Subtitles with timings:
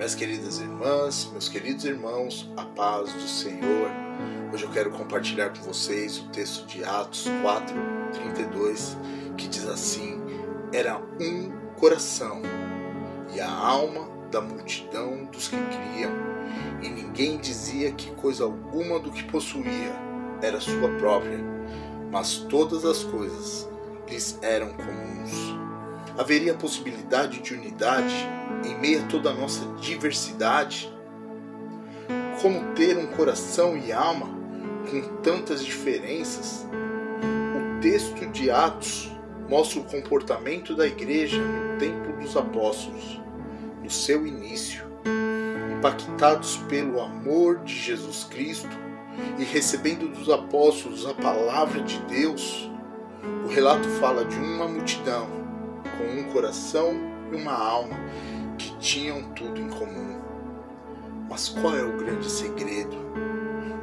[0.00, 3.90] Minhas queridas irmãs, meus queridos irmãos, a paz do Senhor.
[4.50, 7.76] Hoje eu quero compartilhar com vocês o texto de Atos 4,
[8.14, 8.96] 32,
[9.36, 10.18] que diz assim:
[10.72, 12.40] Era um coração
[13.34, 16.12] e a alma da multidão dos que criam,
[16.80, 19.92] e ninguém dizia que coisa alguma do que possuía
[20.40, 21.40] era sua própria,
[22.10, 23.68] mas todas as coisas
[24.08, 25.60] lhes eram comuns.
[26.20, 28.14] Haveria possibilidade de unidade
[28.62, 30.94] em meio a toda a nossa diversidade?
[32.42, 34.28] Como ter um coração e alma
[34.90, 36.66] com tantas diferenças?
[37.56, 39.10] O texto de Atos
[39.48, 43.18] mostra o comportamento da igreja no tempo dos apóstolos,
[43.82, 44.84] no seu início.
[45.74, 48.68] Impactados pelo amor de Jesus Cristo
[49.38, 52.70] e recebendo dos apóstolos a palavra de Deus,
[53.46, 55.39] o relato fala de uma multidão
[56.00, 56.94] com um coração
[57.30, 57.96] e uma alma
[58.56, 60.18] que tinham tudo em comum.
[61.28, 62.96] Mas qual é o grande segredo?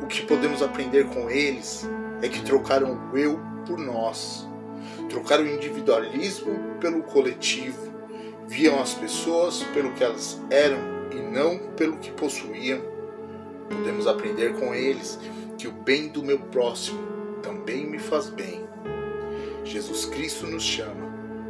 [0.02, 1.88] O que podemos aprender com eles
[2.22, 4.48] é que trocaram o eu por nós,
[5.10, 7.94] trocaram o individualismo pelo coletivo,
[8.48, 10.80] viam as pessoas pelo que elas eram
[11.12, 12.82] e não pelo que possuíam.
[13.70, 15.20] Podemos aprender com eles
[15.58, 17.00] que o bem do meu próximo
[17.42, 18.66] também me faz bem.
[19.64, 21.08] Jesus Cristo nos chama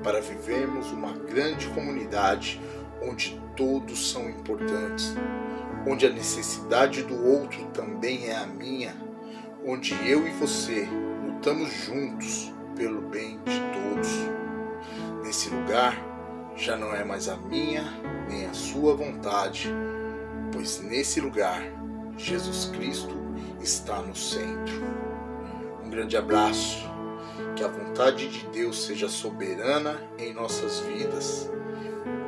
[0.08, 2.62] para vivermos uma grande comunidade
[3.04, 5.14] onde todos são importantes,
[5.86, 8.96] onde a necessidade do outro também é a minha,
[9.66, 10.88] onde eu e você
[11.26, 14.08] lutamos juntos pelo bem de todos.
[15.26, 16.02] Nesse lugar
[16.56, 17.84] já não é mais a minha
[18.30, 19.70] nem a sua vontade,
[20.54, 21.62] pois nesse lugar
[22.16, 23.14] Jesus Cristo
[23.60, 24.82] está no centro.
[25.84, 26.90] Um grande abraço,
[27.58, 31.50] que a vontade de Deus seja soberana em nossas vidas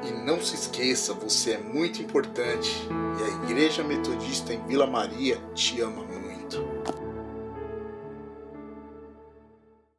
[0.03, 2.71] e não se esqueça, você é muito importante
[3.19, 6.28] e a Igreja Metodista em Vila Maria te ama muito.